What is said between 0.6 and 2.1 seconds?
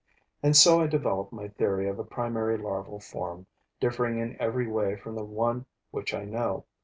I develop my theory of a